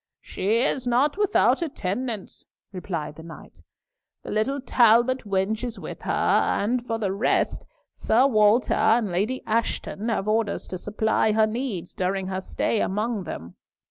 "She 0.23 0.61
is 0.63 0.87
not 0.87 1.15
without 1.15 1.61
attendance," 1.61 2.43
replied 2.71 3.17
the 3.17 3.21
knight, 3.21 3.61
"the 4.23 4.31
little 4.31 4.59
Talbot 4.59 5.25
wench 5.25 5.63
is 5.63 5.77
with 5.77 6.01
her, 6.01 6.11
and 6.11 6.83
for 6.87 6.97
the 6.97 7.11
rest, 7.13 7.67
Sir 7.93 8.25
Walter 8.25 8.73
and 8.73 9.09
Lady 9.11 9.43
Ashton 9.45 10.09
have 10.09 10.27
orders 10.27 10.65
to 10.69 10.79
supply 10.79 11.33
her 11.33 11.45
needs 11.45 11.93
during 11.93 12.25
her 12.25 12.41
stay 12.41 12.81
among 12.81 13.25
them. 13.25 13.57